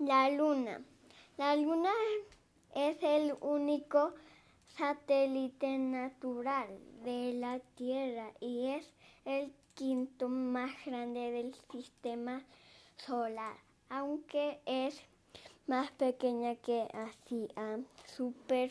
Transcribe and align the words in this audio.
La 0.00 0.30
Luna. 0.30 0.80
La 1.38 1.56
Luna 1.56 1.90
es 2.72 3.02
el 3.02 3.34
único 3.40 4.14
satélite 4.76 5.76
natural 5.76 6.68
de 7.02 7.32
la 7.32 7.58
Tierra 7.74 8.30
y 8.38 8.68
es 8.68 8.94
el 9.24 9.52
quinto 9.74 10.28
más 10.28 10.70
grande 10.86 11.32
del 11.32 11.52
sistema 11.72 12.44
solar, 12.96 13.56
aunque 13.88 14.60
es 14.66 15.02
más 15.66 15.90
pequeña 15.90 16.54
que 16.54 16.86
así 16.92 17.48
a 17.56 17.78
super, 18.06 18.70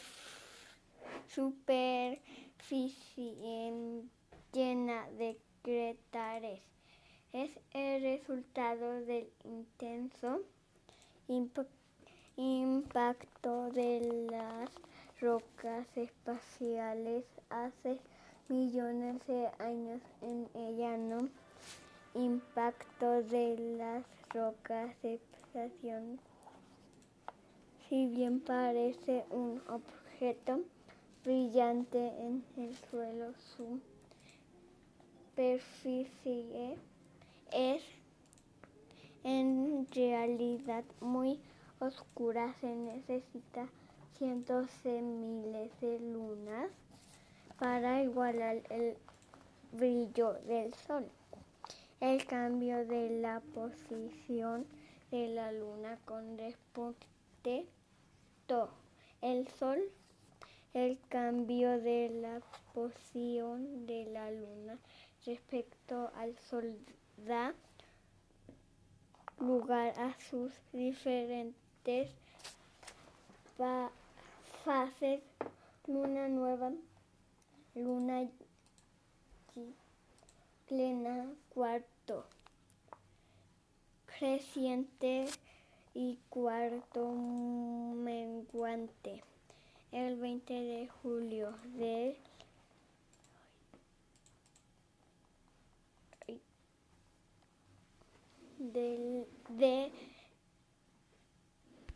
superficie 1.28 2.24
llena 4.54 5.10
de 5.18 5.38
cráteres. 5.62 6.62
Es 7.34 7.52
el 7.74 8.02
resultado 8.02 9.02
del 9.02 9.30
intenso 9.44 10.42
impacto 12.38 13.70
de 13.72 14.28
las 14.32 14.70
rocas 15.20 15.86
espaciales 15.96 17.26
hace 17.50 18.00
millones 18.50 19.26
de 19.28 19.48
años 19.60 20.02
en 20.22 20.48
el 20.54 20.78
llano 20.78 21.30
impacto 22.14 23.24
de 23.24 23.58
las 23.78 24.04
rocas 24.34 24.96
espaciales. 25.04 26.20
Si 27.88 28.08
bien 28.08 28.40
parece 28.40 29.26
un 29.30 29.62
objeto 29.68 30.62
brillante 31.24 32.08
en 32.20 32.44
el 32.58 32.76
suelo, 32.90 33.34
su 33.56 33.80
superficie 35.38 36.78
es 37.52 37.84
realidad 39.94 40.84
muy 41.02 41.40
oscura. 41.80 42.54
Se 42.62 42.76
necesita 42.76 43.68
cientos 44.18 44.68
de 44.84 45.02
miles 45.02 45.72
de 45.80 46.00
lunas 46.00 46.72
para 47.60 48.02
igualar 48.04 48.62
el 48.70 48.98
brillo 49.72 50.34
del 50.46 50.74
sol. 50.74 51.10
El 52.00 52.26
cambio 52.26 52.86
de 52.86 53.22
la 53.22 53.42
posición 53.54 54.66
de 55.12 55.28
la 55.30 55.52
luna 55.52 55.98
con 56.06 56.38
respecto 56.38 57.68
el 59.22 59.48
sol. 59.48 59.80
El 60.74 61.00
cambio 61.10 61.82
de 61.82 62.10
la 62.10 62.42
posición 62.74 63.88
de 63.88 64.06
la 64.06 64.30
luna 64.30 64.78
respecto 65.26 66.12
al 66.16 66.38
sol 66.38 66.78
da 67.26 67.56
lugar 69.48 69.94
a 69.98 70.14
sus 70.30 70.52
diferentes 70.74 72.12
fases. 74.66 75.22
Luna 75.88 76.28
nueva, 76.28 76.74
luna 77.74 78.28
plena, 80.68 81.34
cuarto 81.54 82.26
creciente 84.06 85.28
y 85.94 86.20
cuarto 86.28 87.10
menguante. 87.10 89.24
El 89.94 90.18
20 90.18 90.54
de 90.54 90.90
julio 91.02 91.56
de 91.78 92.18
de 99.50 99.92